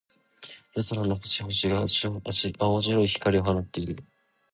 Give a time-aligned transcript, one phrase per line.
[0.73, 1.85] 夜空の星々が、
[2.65, 4.03] 青白い光を放っている。